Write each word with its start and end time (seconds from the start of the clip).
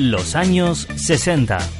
Los 0.00 0.34
años 0.34 0.88
60. 0.96 1.79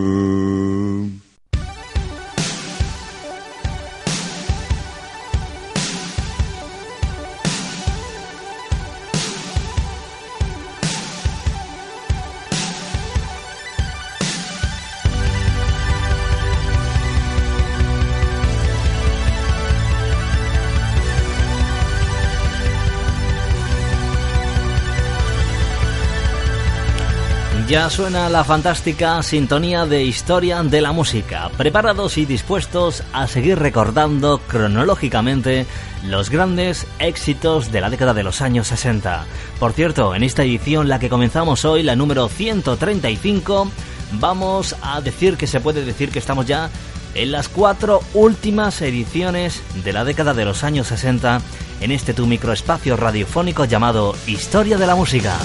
Ya 27.71 27.89
suena 27.89 28.27
la 28.27 28.43
fantástica 28.43 29.23
sintonía 29.23 29.85
de 29.85 30.03
historia 30.03 30.61
de 30.61 30.81
la 30.81 30.91
música, 30.91 31.49
preparados 31.55 32.17
y 32.17 32.25
dispuestos 32.25 33.01
a 33.13 33.29
seguir 33.29 33.59
recordando 33.59 34.39
cronológicamente 34.39 35.65
los 36.05 36.29
grandes 36.29 36.85
éxitos 36.99 37.71
de 37.71 37.79
la 37.79 37.89
década 37.89 38.13
de 38.13 38.23
los 38.23 38.41
años 38.41 38.67
60. 38.67 39.23
Por 39.57 39.71
cierto, 39.71 40.13
en 40.13 40.23
esta 40.23 40.43
edición, 40.43 40.89
la 40.89 40.99
que 40.99 41.07
comenzamos 41.07 41.63
hoy, 41.63 41.81
la 41.81 41.95
número 41.95 42.27
135, 42.27 43.71
vamos 44.19 44.75
a 44.81 44.99
decir 44.99 45.37
que 45.37 45.47
se 45.47 45.61
puede 45.61 45.85
decir 45.85 46.11
que 46.11 46.19
estamos 46.19 46.45
ya 46.45 46.69
en 47.15 47.31
las 47.31 47.47
cuatro 47.47 48.01
últimas 48.13 48.81
ediciones 48.81 49.63
de 49.85 49.93
la 49.93 50.03
década 50.03 50.33
de 50.33 50.43
los 50.43 50.65
años 50.65 50.87
60 50.87 51.39
en 51.79 51.91
este 51.93 52.13
tu 52.13 52.27
microespacio 52.27 52.97
radiofónico 52.97 53.63
llamado 53.63 54.13
Historia 54.27 54.77
de 54.77 54.87
la 54.87 54.95
Música. 54.95 55.37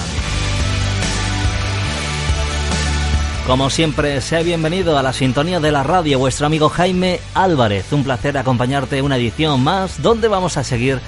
Como 3.47 3.69
siempre, 3.69 4.19
sea 4.19 4.41
bienvenido 4.41 4.97
a 4.97 5.01
la 5.01 5.13
sintonía 5.13 5.61
de 5.61 5.71
la 5.71 5.81
radio, 5.81 6.19
vuestro 6.19 6.45
amigo 6.45 6.67
Jaime 6.67 7.21
Álvarez. 7.33 7.93
Un 7.93 8.03
placer 8.03 8.37
acompañarte 8.37 9.01
una 9.01 9.15
edición 9.15 9.63
más 9.63 10.01
donde 10.01 10.27
vamos 10.27 10.57
a 10.57 10.65
seguir 10.65 10.99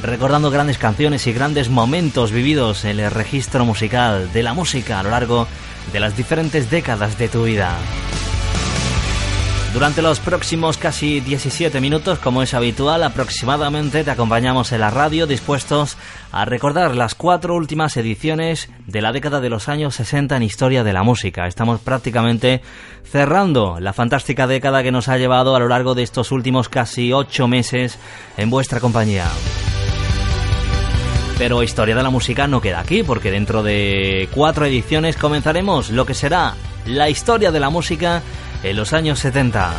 recordando 0.00 0.52
grandes 0.52 0.78
canciones 0.78 1.26
y 1.26 1.32
grandes 1.32 1.70
momentos 1.70 2.30
vividos 2.30 2.84
en 2.84 3.00
el 3.00 3.10
registro 3.10 3.64
musical 3.64 4.32
de 4.32 4.44
la 4.44 4.54
música 4.54 5.00
a 5.00 5.02
lo 5.02 5.10
largo 5.10 5.48
de 5.92 5.98
las 5.98 6.16
diferentes 6.16 6.70
décadas 6.70 7.18
de 7.18 7.26
tu 7.26 7.42
vida. 7.42 7.76
Durante 9.78 10.02
los 10.02 10.18
próximos 10.18 10.76
casi 10.76 11.20
17 11.20 11.80
minutos, 11.80 12.18
como 12.18 12.42
es 12.42 12.52
habitual, 12.52 13.04
aproximadamente 13.04 14.02
te 14.02 14.10
acompañamos 14.10 14.72
en 14.72 14.80
la 14.80 14.90
radio 14.90 15.28
dispuestos 15.28 15.96
a 16.32 16.44
recordar 16.44 16.96
las 16.96 17.14
cuatro 17.14 17.54
últimas 17.54 17.96
ediciones 17.96 18.70
de 18.88 19.00
la 19.02 19.12
década 19.12 19.40
de 19.40 19.50
los 19.50 19.68
años 19.68 19.94
60 19.94 20.36
en 20.36 20.42
historia 20.42 20.82
de 20.82 20.92
la 20.92 21.04
música. 21.04 21.46
Estamos 21.46 21.80
prácticamente 21.80 22.60
cerrando 23.04 23.78
la 23.78 23.92
fantástica 23.92 24.48
década 24.48 24.82
que 24.82 24.90
nos 24.90 25.06
ha 25.06 25.16
llevado 25.16 25.54
a 25.54 25.60
lo 25.60 25.68
largo 25.68 25.94
de 25.94 26.02
estos 26.02 26.32
últimos 26.32 26.68
casi 26.68 27.12
ocho 27.12 27.46
meses 27.46 28.00
en 28.36 28.50
vuestra 28.50 28.80
compañía. 28.80 29.26
Pero 31.38 31.62
Historia 31.62 31.94
de 31.94 32.02
la 32.02 32.10
Música 32.10 32.48
no 32.48 32.60
queda 32.60 32.80
aquí, 32.80 33.04
porque 33.04 33.30
dentro 33.30 33.62
de 33.62 34.28
cuatro 34.34 34.66
ediciones 34.66 35.16
comenzaremos 35.16 35.90
lo 35.90 36.04
que 36.04 36.14
será 36.14 36.56
la 36.84 37.08
historia 37.10 37.52
de 37.52 37.60
la 37.60 37.70
música 37.70 38.22
en 38.62 38.76
los 38.76 38.92
años 38.92 39.18
70. 39.20 39.72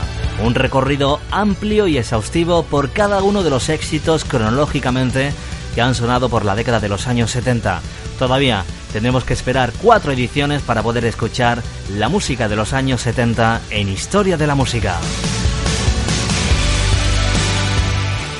Un 0.44 0.56
recorrido 0.56 1.20
amplio 1.32 1.88
y 1.88 1.98
exhaustivo 1.98 2.64
por 2.64 2.92
cada 2.92 3.22
uno 3.22 3.44
de 3.44 3.50
los 3.50 3.70
éxitos 3.70 4.24
cronológicamente 4.24 5.34
que 5.76 5.82
han 5.82 5.96
sonado 5.96 6.30
por 6.30 6.46
la 6.46 6.56
década 6.56 6.80
de 6.80 6.90
los 6.90 7.08
años 7.08 7.32
70. 7.32 7.82
Todavía 8.18 8.64
tendremos 8.92 9.24
que 9.24 9.34
esperar 9.34 9.72
cuatro 9.82 10.12
ediciones 10.12 10.62
para 10.62 10.84
poder 10.84 11.06
escuchar 11.06 11.62
la 11.98 12.10
música 12.10 12.48
de 12.48 12.56
los 12.56 12.74
años 12.74 13.02
70 13.02 13.62
en 13.70 13.90
Historia 13.90 14.38
de 14.38 14.48
la 14.48 14.56
Música. 14.56 14.98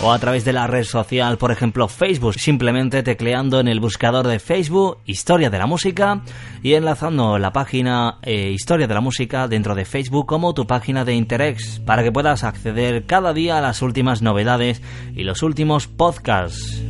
o 0.00 0.12
a 0.12 0.18
través 0.18 0.44
de 0.44 0.52
la 0.52 0.66
red 0.66 0.84
social, 0.84 1.38
por 1.38 1.50
ejemplo 1.50 1.88
Facebook, 1.88 2.34
simplemente 2.34 3.02
tecleando 3.02 3.58
en 3.58 3.66
el 3.66 3.80
buscador 3.80 4.26
de 4.28 4.38
Facebook 4.38 4.98
Historia 5.06 5.50
de 5.50 5.58
la 5.58 5.66
Música 5.66 6.22
y 6.62 6.74
enlazando 6.74 7.38
la 7.38 7.52
página 7.52 8.18
eh, 8.22 8.50
Historia 8.50 8.86
de 8.86 8.94
la 8.94 9.00
Música 9.00 9.48
dentro 9.48 9.74
de 9.74 9.84
Facebook 9.84 10.26
como 10.26 10.54
tu 10.54 10.66
página 10.66 11.04
de 11.04 11.14
interés 11.14 11.80
para 11.84 12.04
que 12.04 12.12
puedas 12.12 12.44
acceder 12.44 13.06
cada 13.06 13.32
día 13.32 13.58
a 13.58 13.60
las 13.60 13.82
últimas 13.82 14.22
novedades 14.22 14.82
y 15.16 15.24
los 15.24 15.42
últimos 15.42 15.88
podcasts. 15.88 16.80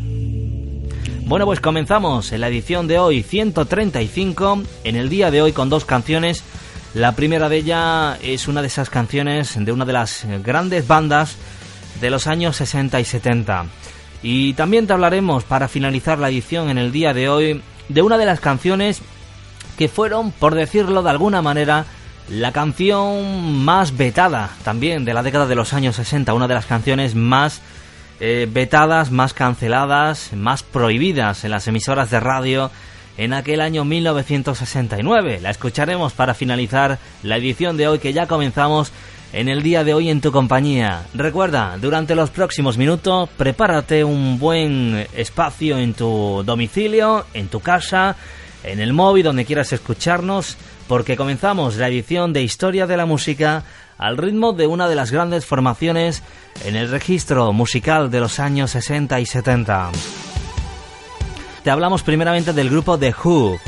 Bueno, 1.24 1.46
pues 1.46 1.60
comenzamos 1.60 2.32
en 2.32 2.40
la 2.42 2.48
edición 2.48 2.88
de 2.88 2.98
hoy 2.98 3.22
135, 3.22 4.62
en 4.84 4.96
el 4.96 5.08
día 5.08 5.30
de 5.30 5.42
hoy 5.42 5.52
con 5.52 5.68
dos 5.68 5.84
canciones. 5.84 6.42
La 6.94 7.12
primera 7.12 7.48
de 7.48 7.58
ellas 7.58 8.18
es 8.22 8.48
una 8.48 8.62
de 8.62 8.68
esas 8.68 8.88
canciones 8.88 9.54
de 9.62 9.72
una 9.72 9.84
de 9.84 9.92
las 9.92 10.26
grandes 10.42 10.86
bandas 10.88 11.36
de 12.00 12.10
los 12.10 12.26
años 12.26 12.56
60 12.56 13.00
y 13.00 13.04
70. 13.04 13.66
Y 14.22 14.54
también 14.54 14.86
te 14.86 14.92
hablaremos 14.92 15.44
para 15.44 15.68
finalizar 15.68 16.18
la 16.18 16.28
edición 16.28 16.70
en 16.70 16.78
el 16.78 16.92
día 16.92 17.14
de 17.14 17.28
hoy 17.28 17.62
de 17.88 18.02
una 18.02 18.18
de 18.18 18.26
las 18.26 18.40
canciones 18.40 19.02
que 19.76 19.88
fueron, 19.88 20.32
por 20.32 20.54
decirlo 20.54 21.02
de 21.02 21.10
alguna 21.10 21.40
manera, 21.40 21.86
la 22.28 22.52
canción 22.52 23.64
más 23.64 23.96
vetada 23.96 24.50
también 24.64 25.04
de 25.04 25.14
la 25.14 25.22
década 25.22 25.46
de 25.46 25.54
los 25.54 25.72
años 25.72 25.96
60, 25.96 26.34
una 26.34 26.48
de 26.48 26.54
las 26.54 26.66
canciones 26.66 27.14
más 27.14 27.62
eh, 28.20 28.48
vetadas, 28.50 29.10
más 29.10 29.32
canceladas, 29.32 30.32
más 30.34 30.62
prohibidas 30.62 31.44
en 31.44 31.52
las 31.52 31.68
emisoras 31.68 32.10
de 32.10 32.20
radio 32.20 32.70
en 33.16 33.32
aquel 33.32 33.60
año 33.60 33.84
1969. 33.84 35.40
La 35.40 35.50
escucharemos 35.50 36.12
para 36.12 36.34
finalizar 36.34 36.98
la 37.22 37.36
edición 37.36 37.76
de 37.76 37.88
hoy 37.88 37.98
que 37.98 38.12
ya 38.12 38.26
comenzamos 38.26 38.92
en 39.32 39.48
el 39.48 39.62
día 39.62 39.84
de 39.84 39.94
hoy 39.94 40.10
en 40.10 40.20
tu 40.20 40.32
compañía. 40.32 41.02
Recuerda, 41.14 41.76
durante 41.80 42.14
los 42.14 42.30
próximos 42.30 42.78
minutos, 42.78 43.28
prepárate 43.36 44.04
un 44.04 44.38
buen 44.38 45.06
espacio 45.14 45.78
en 45.78 45.94
tu 45.94 46.42
domicilio, 46.44 47.26
en 47.34 47.48
tu 47.48 47.60
casa, 47.60 48.16
en 48.64 48.80
el 48.80 48.92
móvil, 48.92 49.24
donde 49.24 49.44
quieras 49.44 49.72
escucharnos, 49.72 50.56
porque 50.86 51.16
comenzamos 51.16 51.76
la 51.76 51.88
edición 51.88 52.32
de 52.32 52.42
Historia 52.42 52.86
de 52.86 52.96
la 52.96 53.06
Música 53.06 53.64
al 53.98 54.16
ritmo 54.16 54.52
de 54.52 54.66
una 54.66 54.88
de 54.88 54.94
las 54.94 55.10
grandes 55.10 55.44
formaciones 55.44 56.22
en 56.64 56.76
el 56.76 56.90
registro 56.90 57.52
musical 57.52 58.10
de 58.10 58.20
los 58.20 58.38
años 58.38 58.70
60 58.70 59.20
y 59.20 59.26
70. 59.26 59.90
Te 61.62 61.70
hablamos 61.70 62.02
primeramente 62.02 62.52
del 62.52 62.70
grupo 62.70 62.98
The 62.98 63.14
Who. 63.22 63.58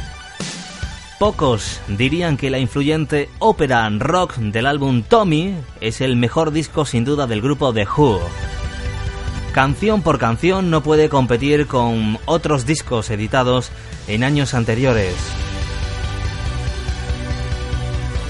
Pocos 1.20 1.82
dirían 1.86 2.38
que 2.38 2.48
la 2.48 2.58
influyente 2.58 3.28
ópera 3.40 3.86
rock 3.90 4.36
del 4.36 4.64
álbum 4.64 5.02
Tommy 5.02 5.54
es 5.82 6.00
el 6.00 6.16
mejor 6.16 6.50
disco 6.50 6.86
sin 6.86 7.04
duda 7.04 7.26
del 7.26 7.42
grupo 7.42 7.74
The 7.74 7.86
Who. 7.86 8.18
Canción 9.52 10.00
por 10.00 10.18
canción 10.18 10.70
no 10.70 10.82
puede 10.82 11.10
competir 11.10 11.66
con 11.66 12.18
otros 12.24 12.64
discos 12.64 13.10
editados 13.10 13.70
en 14.08 14.24
años 14.24 14.54
anteriores. 14.54 15.14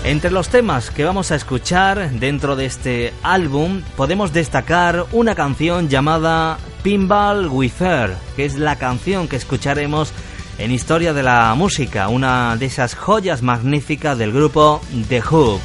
Entre 0.03 0.33
los 0.33 0.49
temas 0.49 0.91
que 0.91 1.05
vamos 1.05 1.31
a 1.31 1.37
escuchar 1.37 2.11
dentro 2.11 2.57
de 2.57 2.67
este 2.67 3.15
álbum 3.23 3.83
podemos 3.97 4.33
destacar 4.33 5.07
una 5.13 5.37
canción 5.37 5.89
llamada 5.89 6.59
Pinball 6.83 7.47
with 7.47 7.81
Her, 7.81 8.17
que 8.35 8.47
es 8.47 8.59
la 8.59 8.75
canción 8.77 9.29
que 9.29 9.37
escucharemos 9.37 10.13
en 10.61 10.73
Historia 10.73 11.15
de 11.15 11.23
la 11.23 11.55
Música, 11.55 12.09
una 12.09 12.55
de 12.57 12.67
esas 12.67 12.95
joyas 12.95 13.41
magníficas 13.41 14.19
del 14.19 14.31
grupo 14.31 14.83
The 15.09 15.23
Who. 15.23 15.59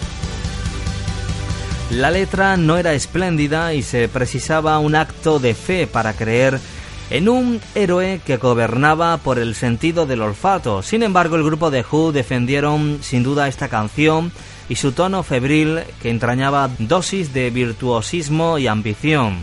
La 1.92 2.12
letra 2.12 2.56
no 2.56 2.78
era 2.78 2.94
espléndida 2.94 3.74
y 3.74 3.84
se 3.84 4.08
precisaba 4.08 4.80
un 4.80 4.96
acto 4.96 5.40
de 5.40 5.54
fe 5.54 5.86
para 5.86 6.14
creer 6.14 6.62
en 7.10 7.28
un 7.28 7.60
héroe 7.76 8.22
que 8.26 8.38
gobernaba 8.38 9.18
por 9.18 9.38
el 9.38 9.54
sentido 9.54 10.06
del 10.06 10.22
olfato. 10.22 10.82
Sin 10.82 11.04
embargo, 11.04 11.36
el 11.36 11.44
grupo 11.44 11.72
de 11.72 11.84
Who 11.84 12.14
defendieron 12.14 13.00
sin 13.02 13.22
duda 13.22 13.50
esta 13.50 13.68
canción 13.68 14.32
y 14.70 14.76
su 14.76 14.94
tono 14.94 15.24
febril 15.24 15.82
que 16.02 16.10
entrañaba 16.10 16.70
dosis 16.80 17.34
de 17.34 17.50
virtuosismo 17.50 18.58
y 18.60 18.68
ambición. 18.68 19.40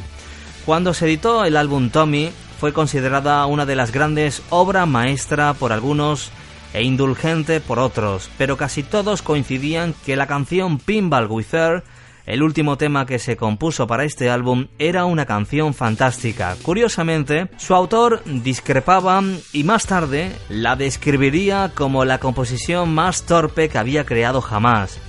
Cuando 0.64 0.94
se 0.94 1.04
editó 1.04 1.44
el 1.44 1.58
álbum 1.58 1.90
Tommy, 1.90 2.30
fue 2.62 2.72
considerada 2.72 3.44
una 3.46 3.66
de 3.66 3.74
las 3.74 3.90
grandes 3.90 4.40
obras 4.48 4.86
maestra 4.86 5.52
por 5.52 5.72
algunos 5.72 6.30
e 6.72 6.84
indulgente 6.84 7.60
por 7.60 7.80
otros, 7.80 8.30
pero 8.38 8.56
casi 8.56 8.84
todos 8.84 9.20
coincidían 9.20 9.96
que 10.06 10.14
la 10.14 10.28
canción 10.28 10.78
Pinball 10.78 11.26
with 11.26 11.52
Her 11.52 11.82
el 12.24 12.40
último 12.40 12.78
tema 12.78 13.04
que 13.04 13.18
se 13.18 13.36
compuso 13.36 13.88
para 13.88 14.04
este 14.04 14.30
álbum 14.30 14.68
era 14.78 15.06
una 15.06 15.26
canción 15.26 15.74
fantástica. 15.74 16.54
Curiosamente, 16.62 17.48
su 17.56 17.74
autor 17.74 18.22
discrepaba 18.26 19.24
y 19.52 19.64
más 19.64 19.86
tarde 19.86 20.30
la 20.48 20.76
describiría 20.76 21.72
como 21.74 22.04
la 22.04 22.18
composición 22.18 22.94
más 22.94 23.24
torpe 23.24 23.70
que 23.70 23.78
había 23.78 24.06
creado 24.06 24.40
jamás. 24.40 25.00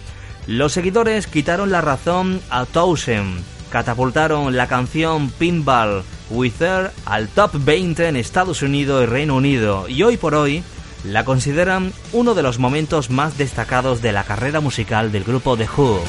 Los 0.47 0.73
seguidores 0.73 1.27
quitaron 1.27 1.69
la 1.69 1.81
razón 1.81 2.41
a 2.49 2.65
Towson, 2.65 3.44
catapultaron 3.73 4.55
la 4.55 4.67
canción 4.67 5.31
Pinball 5.31 6.03
with 6.29 6.61
Her 6.61 6.91
al 7.05 7.27
top 7.27 7.53
20 7.55 8.07
en 8.07 8.15
Estados 8.17 8.61
Unidos 8.61 9.01
y 9.01 9.07
Reino 9.07 9.35
Unido 9.35 9.89
y 9.89 10.03
hoy 10.03 10.15
por 10.15 10.35
hoy 10.35 10.63
la 11.03 11.25
consideran 11.25 11.91
uno 12.11 12.35
de 12.35 12.43
los 12.43 12.59
momentos 12.59 13.09
más 13.09 13.35
destacados 13.35 14.03
de 14.03 14.11
la 14.11 14.25
carrera 14.25 14.59
musical 14.59 15.11
del 15.11 15.23
grupo 15.23 15.57
The 15.57 15.67
Who. 15.75 16.03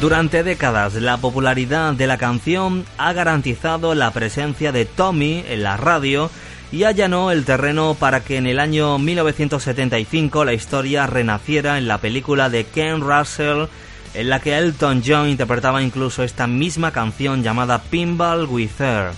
Durante 0.00 0.42
décadas, 0.42 0.94
la 0.94 1.16
popularidad 1.18 1.92
de 1.92 2.08
la 2.08 2.18
canción 2.18 2.84
ha 2.98 3.12
garantizado 3.12 3.94
la 3.94 4.10
presencia 4.10 4.72
de 4.72 4.84
Tommy 4.84 5.44
en 5.46 5.62
la 5.62 5.76
radio 5.76 6.28
y 6.72 6.82
allanó 6.82 7.30
el 7.30 7.44
terreno 7.44 7.94
para 7.94 8.24
que 8.24 8.36
en 8.36 8.48
el 8.48 8.58
año 8.58 8.98
1975 8.98 10.44
la 10.44 10.54
historia 10.54 11.06
renaciera 11.06 11.78
en 11.78 11.86
la 11.86 11.98
película 11.98 12.50
de 12.50 12.64
Ken 12.64 13.00
Russell, 13.00 13.66
en 14.14 14.28
la 14.28 14.40
que 14.40 14.56
Elton 14.56 15.02
John 15.04 15.28
interpretaba 15.28 15.82
incluso 15.82 16.22
esta 16.22 16.46
misma 16.46 16.90
canción 16.92 17.42
llamada 17.42 17.82
Pinball 17.82 18.46
with 18.46 18.70
Her. 18.78 19.12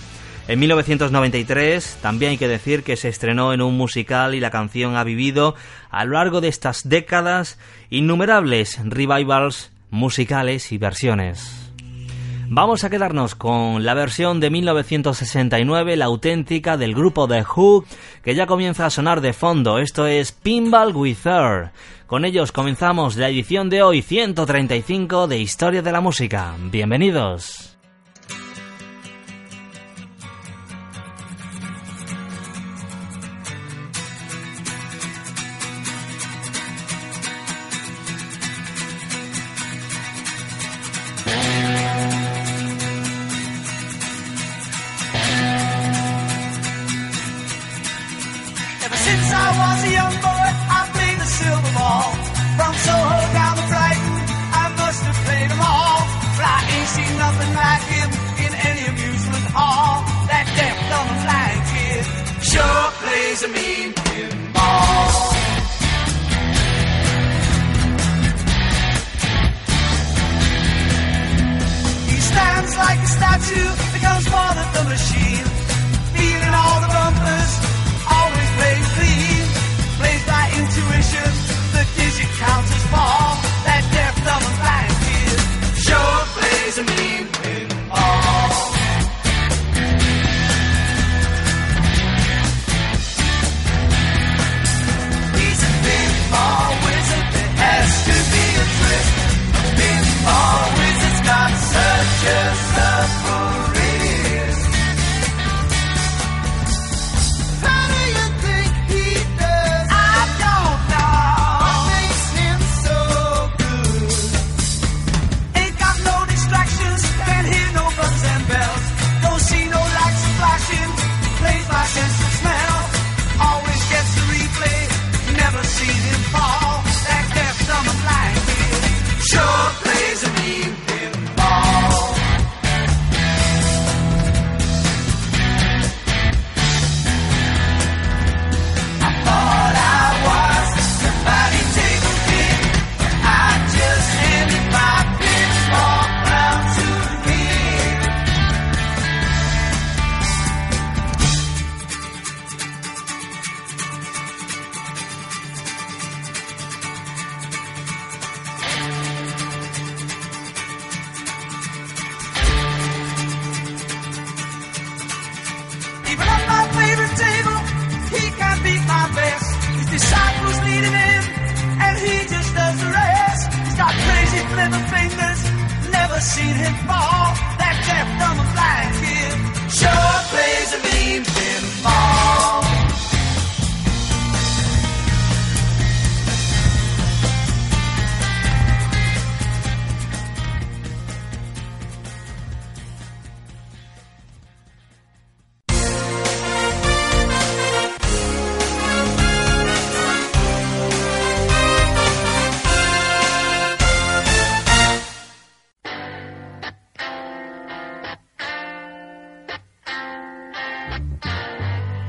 En 0.47 0.59
1993 0.59 1.97
también 2.01 2.31
hay 2.31 2.37
que 2.37 2.47
decir 2.47 2.83
que 2.83 2.97
se 2.97 3.09
estrenó 3.09 3.51
en 3.51 3.61
un 3.61 3.75
musical 3.75 4.35
y 4.35 4.39
la 4.39 4.51
canción 4.51 4.95
ha 4.95 5.03
vivido 5.03 5.55
a 5.89 6.05
lo 6.05 6.13
largo 6.13 6.39
de 6.39 6.49
estas 6.49 6.87
décadas 6.87 7.57
innumerables 7.89 8.79
revivals 8.83 9.71
musicales 9.89 10.71
y 10.71 10.77
versiones. 10.77 11.64
Vamos 12.47 12.83
a 12.83 12.89
quedarnos 12.89 13.33
con 13.33 13.85
la 13.85 13.93
versión 13.95 14.39
de 14.39 14.51
1969, 14.51 15.95
la 15.95 16.05
auténtica 16.05 16.77
del 16.77 16.93
grupo 16.93 17.27
The 17.27 17.43
Who, 17.43 17.85
que 18.23 18.35
ya 18.35 18.45
comienza 18.45 18.85
a 18.85 18.89
sonar 18.89 19.21
de 19.21 19.33
fondo. 19.33 19.79
Esto 19.79 20.05
es 20.05 20.31
Pinball 20.31 20.95
with. 20.95 21.17
Con 22.05 22.23
ellos 22.23 22.51
comenzamos 22.51 23.15
la 23.15 23.29
edición 23.29 23.69
de 23.69 23.81
hoy 23.81 24.01
135 24.01 25.27
de 25.27 25.39
Historia 25.39 25.81
de 25.81 25.91
la 25.91 26.01
Música. 26.01 26.55
Bienvenidos. 26.71 27.74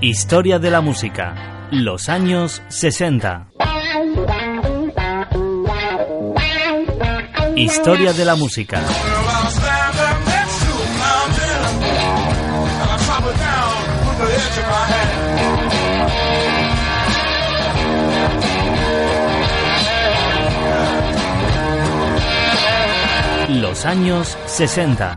Historia 0.08 0.60
de 0.60 0.70
la 0.70 0.80
música. 0.80 1.66
Los 1.72 2.08
años 2.08 2.62
60. 2.68 3.48
Historia 7.56 8.12
de 8.12 8.24
la 8.24 8.36
música. 8.36 8.80
Los 23.48 23.84
años 23.84 24.38
60. 24.46 25.16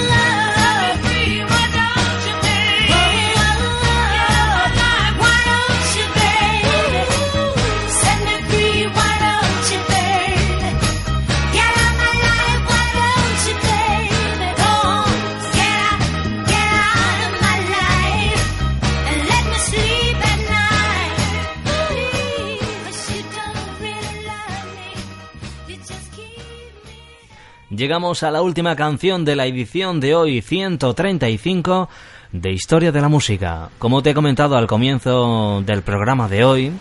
Llegamos 27.81 28.21
a 28.21 28.29
la 28.29 28.43
última 28.43 28.75
canción 28.75 29.25
de 29.25 29.35
la 29.35 29.47
edición 29.47 29.99
de 29.99 30.13
hoy 30.13 30.43
135 30.43 31.89
de 32.31 32.51
Historia 32.51 32.91
de 32.91 33.01
la 33.01 33.09
Música. 33.09 33.69
Como 33.79 34.03
te 34.03 34.11
he 34.11 34.13
comentado 34.13 34.55
al 34.55 34.67
comienzo 34.67 35.63
del 35.65 35.81
programa 35.81 36.27
de 36.27 36.43
hoy, 36.43 36.71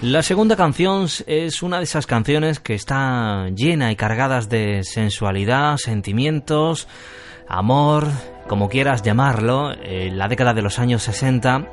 la 0.00 0.22
segunda 0.22 0.56
canción 0.56 1.08
es 1.26 1.62
una 1.62 1.76
de 1.76 1.84
esas 1.84 2.06
canciones 2.06 2.58
que 2.58 2.72
está 2.72 3.50
llena 3.50 3.92
y 3.92 3.96
cargadas 3.96 4.48
de 4.48 4.82
sensualidad, 4.82 5.76
sentimientos, 5.76 6.88
amor, 7.46 8.08
como 8.48 8.70
quieras 8.70 9.02
llamarlo, 9.02 9.74
en 9.74 10.16
la 10.16 10.26
década 10.26 10.54
de 10.54 10.62
los 10.62 10.78
años 10.78 11.02
60 11.02 11.70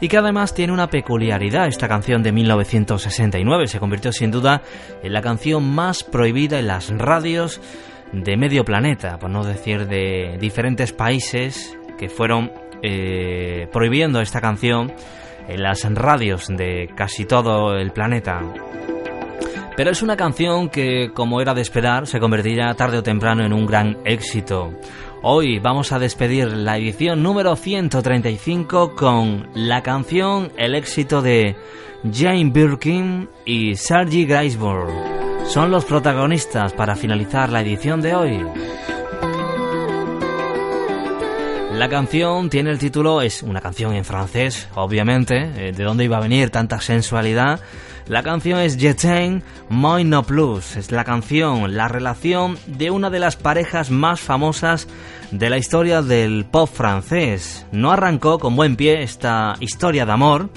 y 0.00 0.08
que 0.08 0.16
además 0.16 0.54
tiene 0.54 0.72
una 0.72 0.88
peculiaridad. 0.88 1.66
Esta 1.66 1.86
canción 1.86 2.22
de 2.22 2.32
1969 2.32 3.66
se 3.66 3.78
convirtió 3.78 4.10
sin 4.10 4.30
duda 4.30 4.62
en 5.02 5.12
la 5.12 5.20
canción 5.20 5.68
más 5.68 6.02
prohibida 6.02 6.58
en 6.58 6.68
las 6.68 6.88
radios 6.88 7.60
de 8.12 8.36
medio 8.36 8.64
planeta, 8.64 9.18
por 9.18 9.30
no 9.30 9.44
decir 9.44 9.86
de 9.86 10.36
diferentes 10.38 10.92
países 10.92 11.76
que 11.98 12.08
fueron 12.08 12.52
eh, 12.82 13.68
prohibiendo 13.72 14.20
esta 14.20 14.40
canción 14.40 14.92
en 15.48 15.62
las 15.62 15.82
radios 15.94 16.48
de 16.48 16.90
casi 16.94 17.24
todo 17.24 17.76
el 17.76 17.90
planeta. 17.92 18.40
Pero 19.76 19.90
es 19.90 20.02
una 20.02 20.16
canción 20.16 20.68
que, 20.68 21.10
como 21.14 21.40
era 21.40 21.54
de 21.54 21.62
esperar, 21.62 22.06
se 22.06 22.20
convertirá 22.20 22.74
tarde 22.74 22.98
o 22.98 23.02
temprano 23.02 23.44
en 23.44 23.52
un 23.52 23.66
gran 23.66 23.98
éxito. 24.04 24.70
Hoy 25.22 25.60
vamos 25.60 25.92
a 25.92 25.98
despedir 25.98 26.48
la 26.48 26.76
edición 26.76 27.22
número 27.22 27.56
135 27.56 28.94
con 28.94 29.48
la 29.54 29.82
canción 29.82 30.52
El 30.58 30.74
éxito 30.74 31.22
de 31.22 31.56
Jane 32.12 32.50
Birkin 32.50 33.28
y 33.46 33.76
Sergi 33.76 34.26
Gainsbourg 34.26 35.21
son 35.52 35.70
los 35.70 35.84
protagonistas 35.84 36.72
para 36.72 36.96
finalizar 36.96 37.50
la 37.50 37.60
edición 37.60 38.00
de 38.00 38.14
hoy. 38.14 38.42
La 41.74 41.90
canción 41.90 42.48
tiene 42.48 42.70
el 42.70 42.78
título, 42.78 43.20
es 43.20 43.42
una 43.42 43.60
canción 43.60 43.92
en 43.92 44.06
francés, 44.06 44.66
obviamente, 44.74 45.50
eh, 45.56 45.72
de 45.72 45.84
dónde 45.84 46.04
iba 46.04 46.16
a 46.16 46.20
venir 46.20 46.48
tanta 46.48 46.80
sensualidad. 46.80 47.60
La 48.06 48.22
canción 48.22 48.60
es 48.60 48.78
Jetain 48.78 49.42
Moi 49.68 50.04
No 50.04 50.22
Plus, 50.22 50.76
es 50.76 50.90
la 50.90 51.04
canción, 51.04 51.76
la 51.76 51.86
relación 51.86 52.56
de 52.66 52.90
una 52.90 53.10
de 53.10 53.18
las 53.18 53.36
parejas 53.36 53.90
más 53.90 54.20
famosas 54.20 54.88
de 55.32 55.50
la 55.50 55.58
historia 55.58 56.00
del 56.00 56.46
pop 56.46 56.70
francés. 56.72 57.66
No 57.72 57.92
arrancó 57.92 58.38
con 58.38 58.56
buen 58.56 58.76
pie 58.76 59.02
esta 59.02 59.56
historia 59.60 60.06
de 60.06 60.12
amor, 60.12 60.48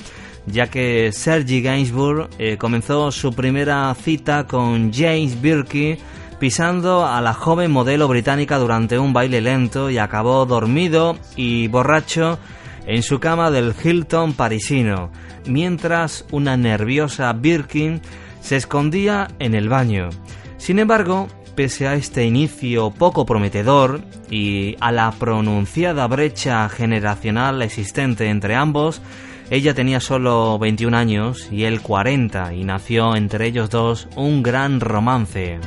ya 0.47 0.67
que 0.67 1.11
Sergi 1.11 1.61
Gainsbourg 1.61 2.29
eh, 2.37 2.57
comenzó 2.57 3.11
su 3.11 3.33
primera 3.33 3.93
cita 3.95 4.45
con 4.45 4.91
James 4.93 5.41
Birkie 5.41 5.97
pisando 6.39 7.05
a 7.05 7.21
la 7.21 7.33
joven 7.33 7.71
modelo 7.71 8.07
británica 8.07 8.57
durante 8.57 8.99
un 8.99 9.13
baile 9.13 9.41
lento 9.41 9.89
y 9.89 9.97
acabó 9.97 10.45
dormido 10.45 11.17
y 11.35 11.67
borracho 11.67 12.37
en 12.85 13.03
su 13.03 13.19
cama 13.19 13.51
del 13.51 13.73
Hilton 13.83 14.33
parisino, 14.33 15.11
mientras 15.47 16.25
una 16.31 16.57
nerviosa 16.57 17.33
Birkin 17.33 18.01
se 18.41 18.57
escondía 18.57 19.29
en 19.39 19.55
el 19.55 19.69
baño. 19.69 20.09
Sin 20.57 20.79
embargo, 20.79 21.27
pese 21.55 21.87
a 21.87 21.95
este 21.95 22.25
inicio 22.25 22.91
poco 22.91 23.25
prometedor 23.25 24.01
y 24.29 24.75
a 24.81 24.91
la 24.91 25.11
pronunciada 25.11 26.05
brecha 26.07 26.67
generacional 26.69 27.61
existente 27.61 28.29
entre 28.29 28.55
ambos, 28.55 29.01
ella 29.49 29.73
tenía 29.73 29.99
solo 29.99 30.57
21 30.59 30.97
años 30.97 31.49
y 31.51 31.63
él 31.63 31.81
40 31.81 32.53
y 32.53 32.63
nació 32.63 33.15
entre 33.15 33.47
ellos 33.47 33.69
dos 33.69 34.07
un 34.15 34.43
gran 34.43 34.79
romance. 34.79 35.59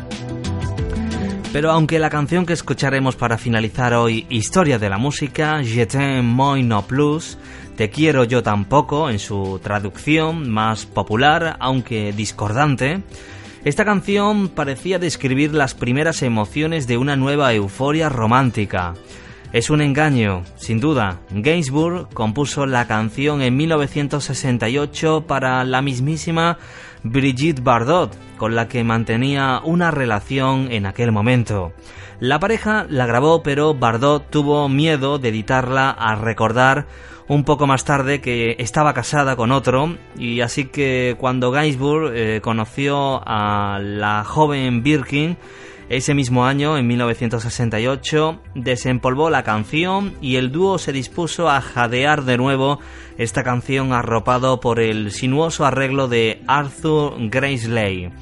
Pero 1.52 1.70
aunque 1.70 1.99
la 1.99 2.11
canción 2.11 2.44
que 2.44 2.52
escucharemos 2.52 3.16
para 3.16 3.38
finalizar 3.38 3.94
hoy, 3.94 4.26
Historia 4.28 4.78
de 4.78 4.90
la 4.90 4.99
Música, 4.99 5.62
Je 5.62 5.87
t'aime 5.87 6.23
moi 6.23 6.62
no 6.62 6.82
plus, 6.82 7.38
Te 7.78 7.90
quiero 7.90 8.25
yo 8.25 8.42
tampoco, 8.42 9.08
en 9.08 9.20
su 9.20 9.61
traducción 9.62 10.50
más 10.50 10.85
popular, 10.85 11.56
aunque 11.61 12.12
discordante, 12.12 13.04
esta 13.64 13.85
canción 13.85 14.49
parecía 14.49 14.99
describir 14.99 15.54
las 15.54 15.75
primeras 15.75 16.23
emociones 16.23 16.88
de 16.88 16.97
una 16.97 17.14
nueva 17.14 17.54
euforia 17.54 18.08
romántica. 18.08 18.94
Es 19.50 19.71
un 19.71 19.81
engaño, 19.81 20.43
sin 20.57 20.78
duda. 20.78 21.21
Gainsbourg 21.31 22.11
compuso 22.12 22.67
la 22.67 22.87
canción 22.87 23.40
en 23.40 23.57
1968 23.57 25.25
para 25.26 25.64
la 25.64 25.81
mismísima 25.81 26.59
Brigitte 27.02 27.62
Bardot, 27.62 28.14
con 28.37 28.55
la 28.55 28.69
que 28.69 28.85
mantenía 28.85 29.62
una 29.64 29.90
relación 29.90 30.71
en 30.71 30.85
aquel 30.85 31.12
momento. 31.12 31.73
La 32.21 32.38
pareja 32.38 32.87
la 32.90 33.07
grabó, 33.07 33.43
pero 33.43 33.73
Bardot 33.73 34.28
tuvo 34.28 34.69
miedo 34.69 35.19
de 35.19 35.31
editarla 35.31 35.90
a 35.90 36.14
recordar 36.17 36.87
un 37.26 37.45
poco 37.45 37.67
más 37.67 37.85
tarde 37.85 38.21
que 38.21 38.57
estaba 38.59 38.93
casada 38.93 39.37
con 39.37 39.52
otro 39.52 39.97
y 40.17 40.40
así 40.40 40.64
que 40.67 41.14
cuando 41.19 41.50
Gainsbourg 41.50 42.12
eh, 42.14 42.40
conoció 42.43 43.23
a 43.25 43.78
la 43.81 44.25
joven 44.25 44.83
Birkin 44.83 45.37
Ese 45.88 46.12
mismo 46.12 46.45
año, 46.45 46.76
en 46.76 46.87
1968, 46.87 48.42
desempolvó 48.54 49.30
la 49.30 49.42
canción 49.42 50.12
y 50.21 50.37
el 50.37 50.52
dúo 50.52 50.76
se 50.76 50.92
dispuso 50.92 51.49
a 51.49 51.62
jadear 51.62 52.25
de 52.25 52.37
nuevo 52.37 52.78
esta 53.16 53.42
canción 53.42 53.95
arropado 53.95 54.61
por 54.61 54.80
el 54.80 55.12
sinuoso 55.12 55.64
arreglo 55.64 56.07
de 56.07 56.42
Arthur 56.47 57.14
Graisley. 57.30 58.12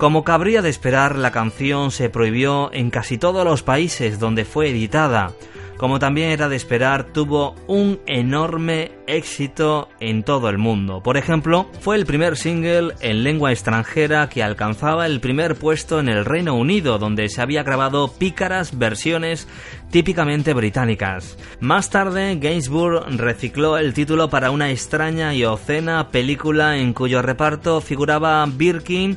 Como 0.00 0.24
cabría 0.24 0.62
de 0.62 0.70
esperar, 0.70 1.18
la 1.18 1.30
canción 1.30 1.90
se 1.90 2.08
prohibió 2.08 2.72
en 2.72 2.88
casi 2.88 3.18
todos 3.18 3.44
los 3.44 3.62
países 3.62 4.18
donde 4.18 4.46
fue 4.46 4.70
editada, 4.70 5.34
como 5.76 5.98
también 5.98 6.30
era 6.30 6.48
de 6.48 6.56
esperar, 6.56 7.04
tuvo 7.04 7.54
un 7.66 8.00
enorme 8.06 8.92
éxito 9.06 9.88
en 10.00 10.22
todo 10.22 10.48
el 10.48 10.56
mundo. 10.56 11.02
Por 11.02 11.18
ejemplo, 11.18 11.70
fue 11.80 11.96
el 11.96 12.06
primer 12.06 12.38
single 12.38 12.94
en 13.00 13.24
lengua 13.24 13.50
extranjera 13.50 14.30
que 14.30 14.42
alcanzaba 14.42 15.04
el 15.04 15.20
primer 15.20 15.56
puesto 15.56 16.00
en 16.00 16.08
el 16.08 16.24
Reino 16.24 16.54
Unido, 16.54 16.98
donde 16.98 17.28
se 17.28 17.42
había 17.42 17.62
grabado 17.62 18.08
pícaras 18.12 18.78
versiones 18.78 19.48
típicamente 19.90 20.54
británicas. 20.54 21.36
Más 21.60 21.90
tarde, 21.90 22.36
Gainsbourg 22.36 23.18
recicló 23.18 23.76
el 23.76 23.92
título 23.92 24.30
para 24.30 24.50
una 24.50 24.70
extraña 24.70 25.34
y 25.34 25.44
obscena 25.44 26.08
película 26.08 26.78
en 26.78 26.94
cuyo 26.94 27.20
reparto 27.20 27.82
figuraba 27.82 28.46
Birkin, 28.46 29.16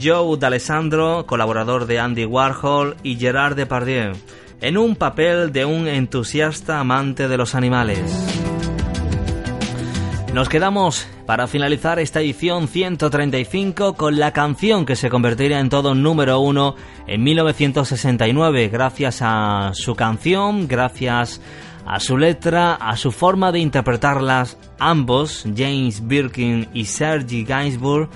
Joe 0.00 0.38
D'Alessandro, 0.38 1.26
colaborador 1.26 1.86
de 1.86 1.98
Andy 1.98 2.24
Warhol, 2.24 2.96
y 3.02 3.16
Gerard 3.16 3.56
Depardieu 3.56 4.12
en 4.62 4.78
un 4.78 4.94
papel 4.94 5.52
de 5.52 5.64
un 5.64 5.88
entusiasta 5.88 6.78
amante 6.78 7.26
de 7.26 7.36
los 7.36 7.56
animales. 7.56 8.00
Nos 10.32 10.48
quedamos 10.48 11.06
para 11.26 11.46
finalizar 11.46 11.98
esta 11.98 12.20
edición 12.20 12.68
135 12.68 13.94
con 13.94 14.18
la 14.18 14.32
canción 14.32 14.86
que 14.86 14.96
se 14.96 15.10
convertiría 15.10 15.58
en 15.58 15.68
todo 15.68 15.94
número 15.94 16.38
uno 16.38 16.76
en 17.06 17.22
1969 17.24 18.68
gracias 18.68 19.18
a 19.20 19.72
su 19.74 19.94
canción, 19.94 20.68
gracias 20.68 21.40
a 21.84 21.98
su 21.98 22.16
letra, 22.16 22.74
a 22.74 22.96
su 22.96 23.10
forma 23.10 23.50
de 23.50 23.58
interpretarlas 23.58 24.56
ambos, 24.78 25.44
James 25.56 26.06
Birkin 26.06 26.68
y 26.72 26.84
Sergi 26.84 27.44
Gainsbourg, 27.44 28.08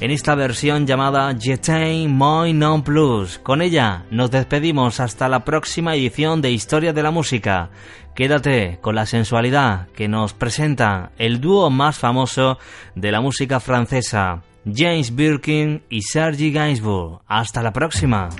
en 0.00 0.10
esta 0.10 0.34
versión 0.34 0.86
llamada 0.86 1.34
Jetain 1.38 2.10
Moi 2.10 2.52
Non 2.52 2.82
Plus. 2.82 3.38
Con 3.38 3.60
ella 3.60 4.04
nos 4.10 4.30
despedimos 4.30 4.98
hasta 4.98 5.28
la 5.28 5.44
próxima 5.44 5.94
edición 5.94 6.40
de 6.40 6.50
Historia 6.50 6.92
de 6.92 7.02
la 7.02 7.10
Música. 7.10 7.70
Quédate 8.14 8.78
con 8.80 8.94
la 8.94 9.06
sensualidad 9.06 9.88
que 9.88 10.08
nos 10.08 10.32
presenta 10.32 11.12
el 11.18 11.40
dúo 11.40 11.70
más 11.70 11.98
famoso 11.98 12.58
de 12.94 13.12
la 13.12 13.20
música 13.20 13.60
francesa, 13.60 14.42
James 14.64 15.14
Birkin 15.14 15.82
y 15.90 16.02
Sergi 16.02 16.50
Gainsbourg. 16.50 17.20
Hasta 17.26 17.62
la 17.62 17.72
próxima. 17.72 18.30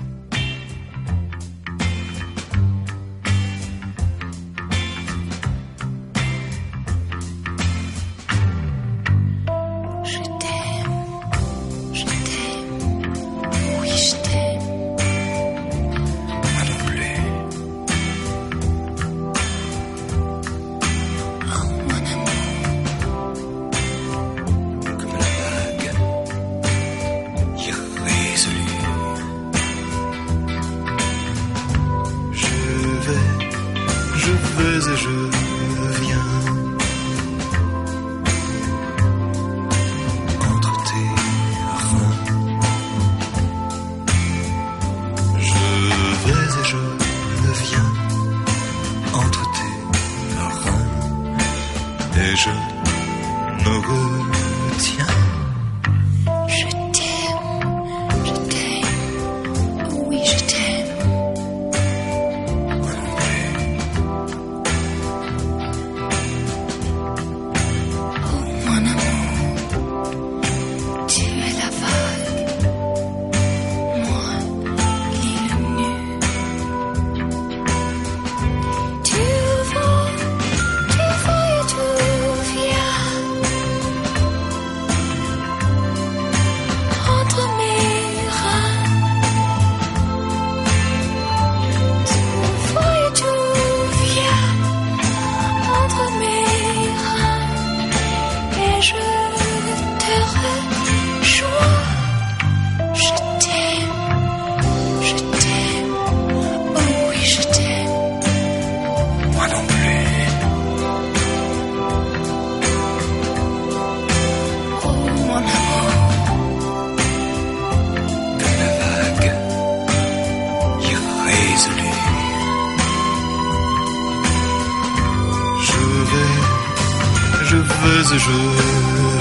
je 128.03 128.17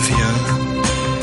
viens. 0.00 1.19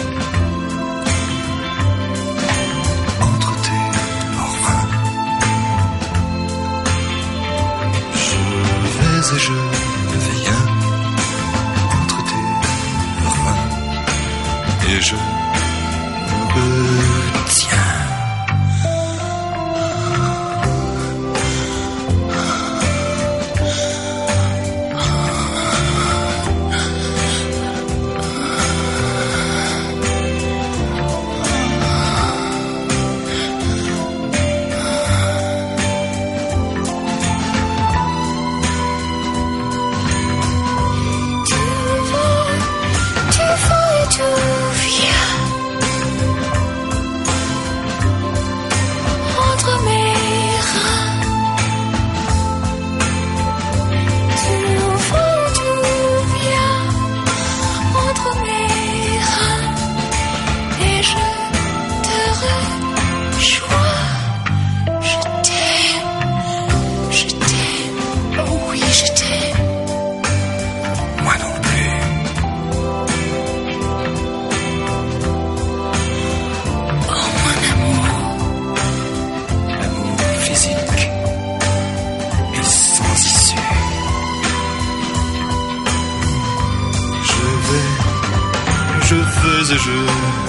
Et 89.70 89.78
je 89.78 90.47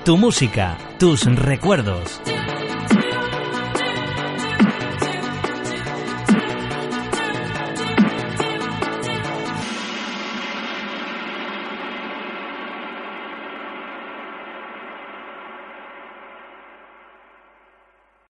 Tu 0.05 0.19
música, 0.19 0.77
tus 0.99 1.25
recuerdos. 1.25 2.21